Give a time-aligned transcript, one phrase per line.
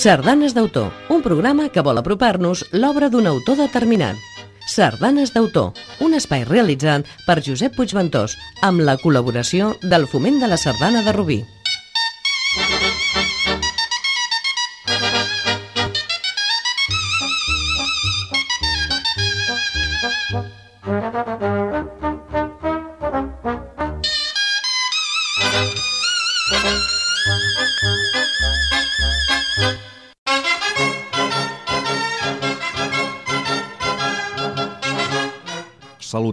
[0.00, 4.16] Sardanes d'autor, un programa que vol apropar-nos l'obra d'un autor determinat.
[4.64, 8.32] Sardanes d'autor, un espai realitzat per Josep Puigventós,
[8.64, 11.42] amb la col·laboració del Foment de la Sardana de Rubí.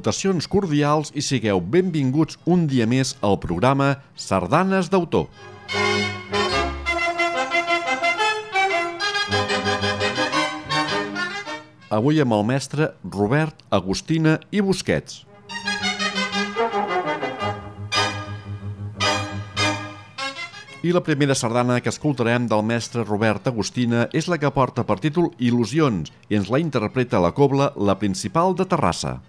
[0.08, 5.28] Salutacions cordials i sigueu benvinguts un dia més al programa Sardanes d'autor.
[11.92, 15.26] Avui amb el mestre Robert Agustina i Busquets.
[20.88, 25.02] I la primera sardana que escoltarem del mestre Robert Agustina és la que porta per
[25.04, 29.20] títol Il·lusions i ens la interpreta la cobla La Principal de Terrassa.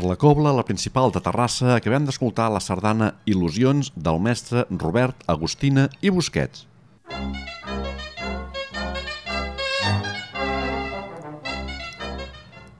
[0.00, 5.88] La cobla, la principal de Terrassa, acabem d'escoltar la sardana Il·lusions del mestre Robert Agustina
[6.00, 6.64] i Busquets.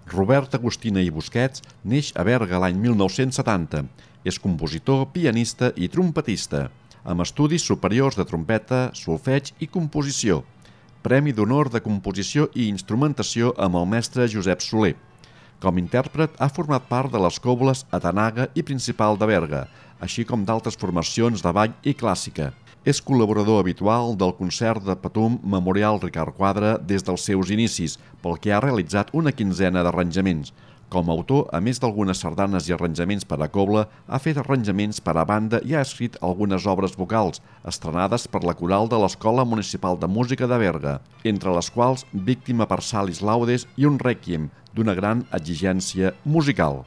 [0.08, 3.84] Robert Agustina i Busquets neix a Berga l'any 1970.
[4.24, 6.70] És compositor, pianista i trompetista,
[7.04, 10.44] amb estudis superiors de trompeta, solfeig i composició.
[11.02, 14.94] Premi d'Honor de Composició i Instrumentació amb el mestre Josep Soler.
[15.62, 19.60] Com a intèrpret ha format part de les cobles Atanaga i Principal de Berga,
[20.02, 22.48] així com d'altres formacions de ball i clàssica.
[22.82, 27.94] És col·laborador habitual del concert de Patum Memorial Ricard Quadre des dels seus inicis,
[28.24, 30.50] pel que ha realitzat una quinzena d'arranjaments,
[30.92, 34.98] com a autor, a més d'algunes sardanes i arranjaments per a cobla, ha fet arranjaments
[35.00, 39.46] per a banda i ha escrit algunes obres vocals, estrenades per la coral de l'Escola
[39.48, 44.50] Municipal de Música de Berga, entre les quals Víctima per Salis Laudes i un Requiem,
[44.74, 46.82] d'una gran exigència musical.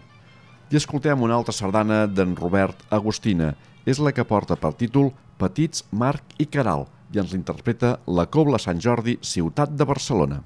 [0.71, 3.53] I escoltem una altra sardana d'en Robert Agustina.
[3.85, 8.57] És la que porta per títol Petits, Marc i Caral i ens l'interpreta la Cobla
[8.57, 10.41] Sant Jordi, ciutat de Barcelona.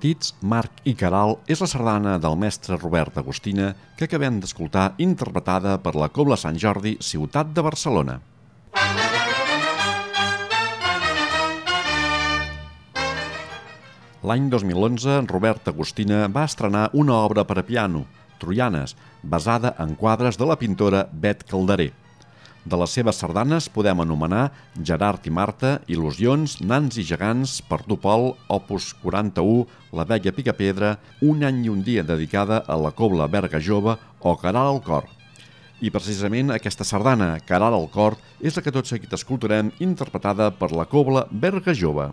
[0.00, 3.66] Petits, Marc i Caral és la sardana del mestre Robert Agustina
[3.98, 8.14] que acabem d'escoltar interpretada per la Cobla Sant Jordi, ciutat de Barcelona.
[14.24, 18.06] L'any 2011, Robert Agustina va estrenar una obra per a piano,
[18.40, 21.92] Troianes, basada en quadres de la pintora Bet Calderer.
[22.60, 24.50] De les seves sardanes podem anomenar
[24.84, 29.64] Gerard i Marta, Il·lusions, Nans i gegants, Per tu Pol, Opus 41,
[29.96, 34.36] La vella Picapedra, Un any i un dia dedicada a la cobla Berga Jove o
[34.36, 35.08] Caral al cor.
[35.80, 40.74] I precisament aquesta sardana, Caral al cor, és la que tot seguit escoltarem interpretada per
[40.76, 42.10] la cobla Berga Jove.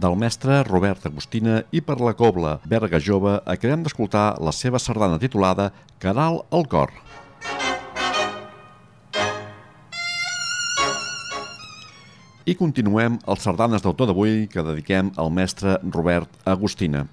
[0.00, 5.18] Del mestre Robert Agustina i per la cobla Berga Jove acabem d'escoltar la seva sardana
[5.20, 5.68] titulada
[6.00, 6.94] Caral al cor.
[12.48, 17.04] I continuem els sardanes d'autor d'avui que dediquem al mestre Robert Agustina.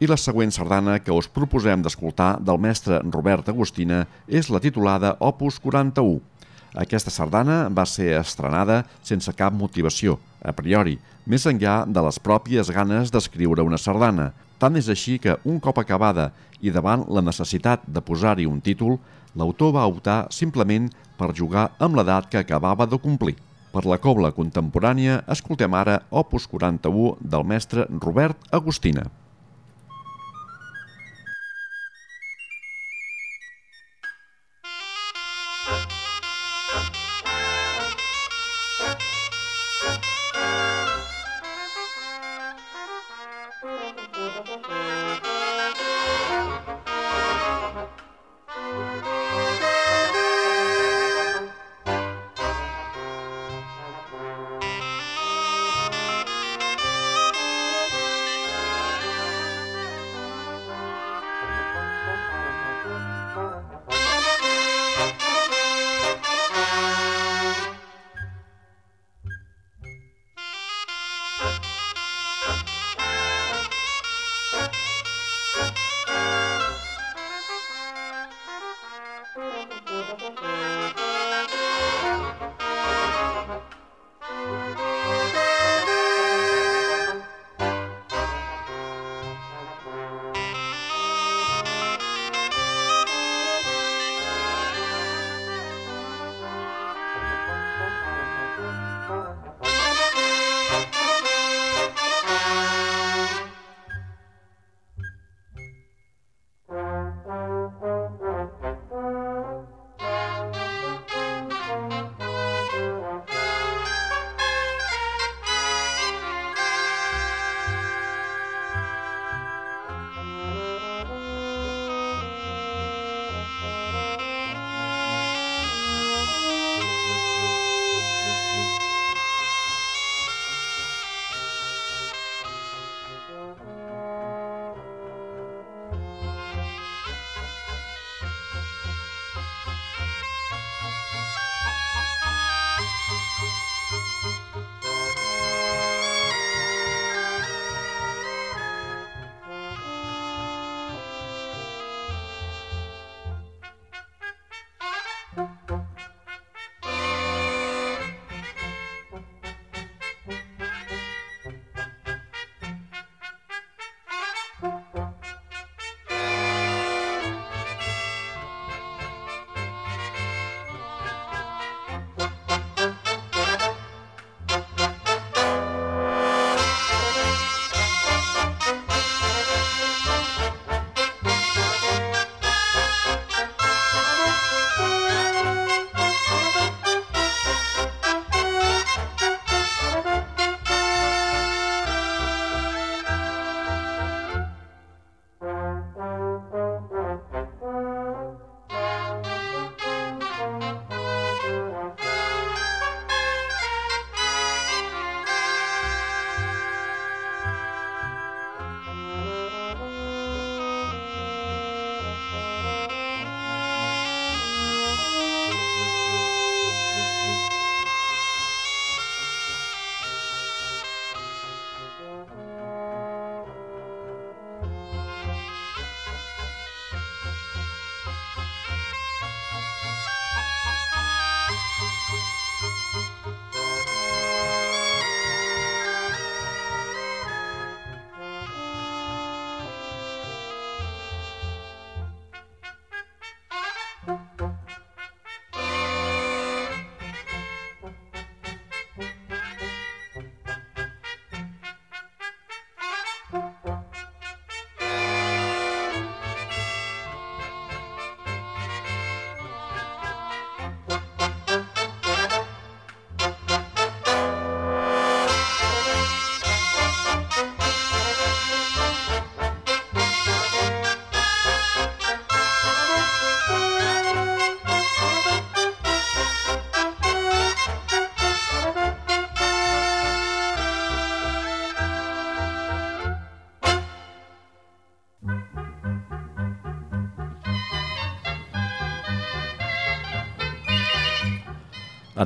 [0.00, 5.12] I la següent sardana que us proposem d'escoltar del mestre Robert Agustina és la titulada
[5.20, 6.22] Opus 41.
[6.80, 10.96] Aquesta sardana va ser estrenada sense cap motivació, a priori,
[11.30, 14.30] més enllà de les pròpies ganes d'escriure una sardana.
[14.58, 18.98] Tant és així que, un cop acabada i davant la necessitat de posar-hi un títol,
[19.38, 20.90] l'autor va optar simplement
[21.20, 23.36] per jugar amb l'edat que acabava de complir.
[23.70, 29.06] Per la cobla contemporània, escoltem ara Opus 41 del mestre Robert Agustina.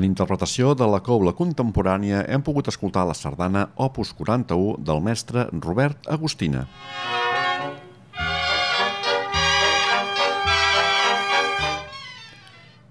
[0.04, 6.10] Interpretació de la cobla contemporània hem pogut escoltar la sardana Opus 41 del mestre Robert
[6.12, 6.66] Agustina.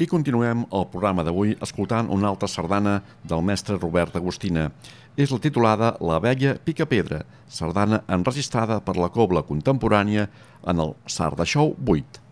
[0.01, 4.71] I continuem el programa d'avui escoltant una altra sardana del mestre Robert Agustina.
[5.13, 10.25] És la titulada La vella Picapedra, sardana enregistrada per la cobla contemporània
[10.65, 12.22] en el Sarda Show 8.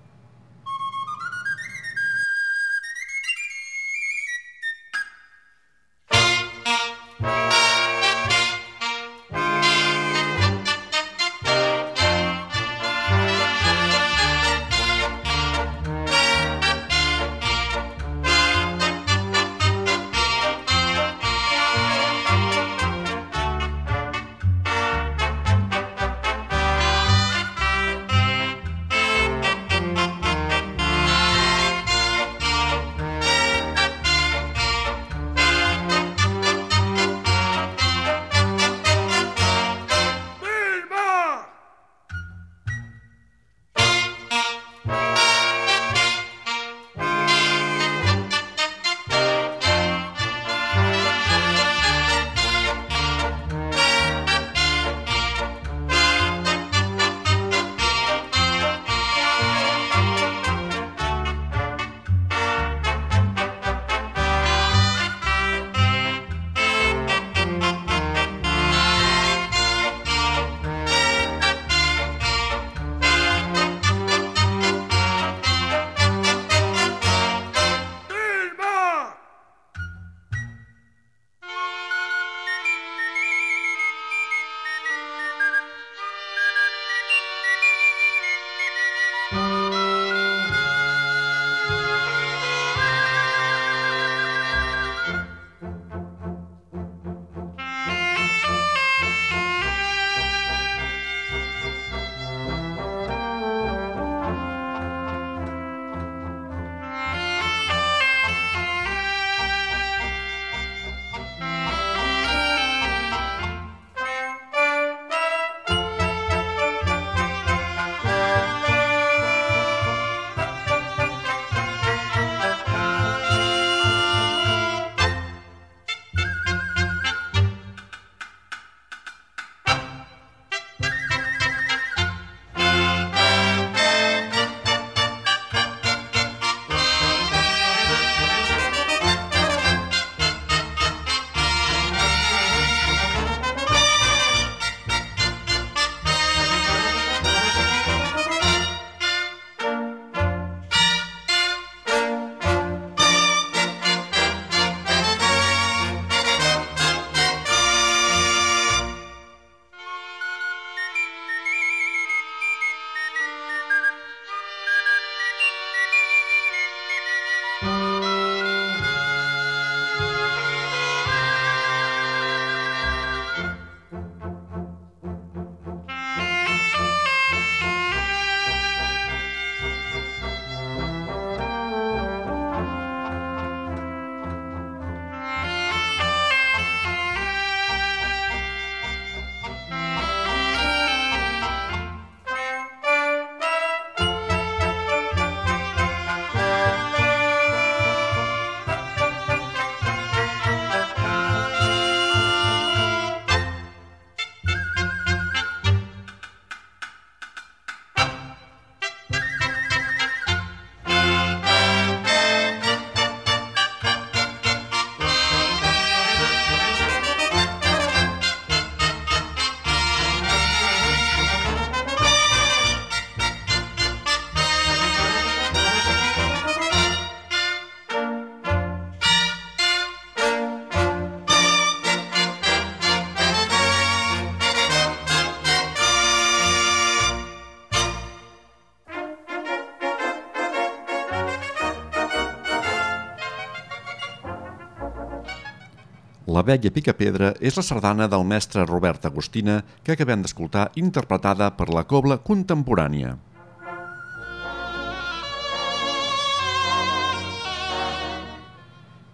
[246.41, 251.67] La vella Picapedra és la sardana del mestre Robert Agustina que acabem d'escoltar interpretada per
[251.69, 253.11] la cobla contemporània.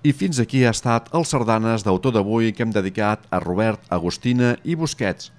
[0.08, 4.54] I fins aquí ha estat el sardanes d'autor d'avui que hem dedicat a Robert Agustina
[4.64, 5.34] i Busquets.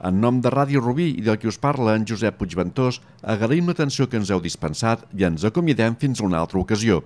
[0.00, 4.08] En nom de Ràdio Rubí i del qui us parla, en Josep Puigventós, agraïm l'atenció
[4.08, 7.02] que ens heu dispensat i ens acomiadem fins a una altra ocasió.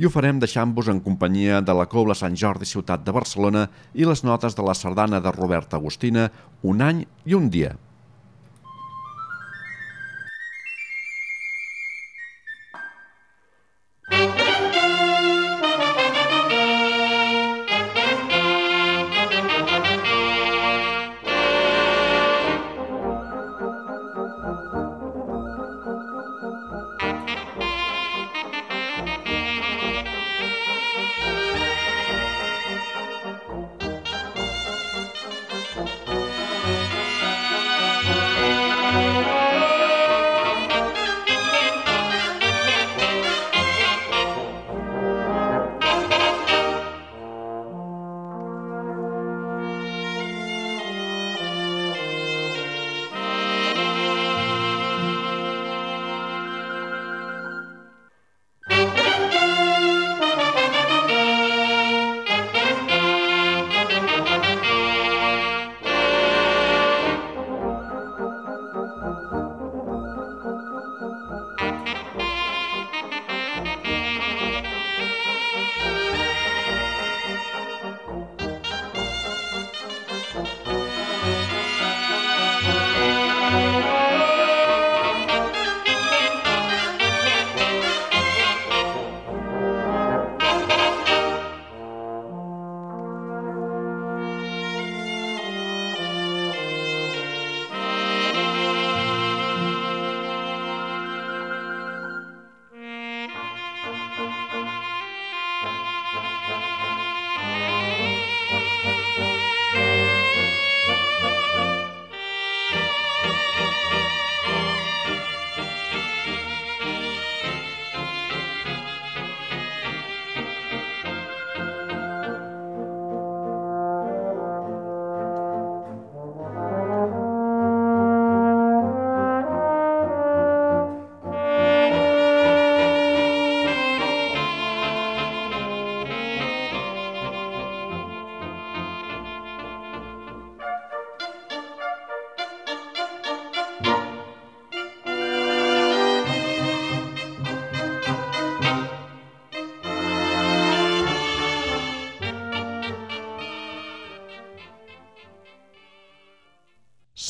[0.00, 4.06] I ho farem deixant-vos en companyia de la Cobla Sant Jordi Ciutat de Barcelona i
[4.08, 6.30] les notes de la sardana de Robert Agustina,
[6.62, 7.74] Un any i un dia.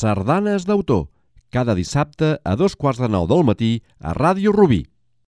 [0.03, 1.05] Sardanes d'autor,
[1.47, 3.69] cada dissabte a dos quarts de nou del matí
[4.03, 4.81] a Ràdio Rubí.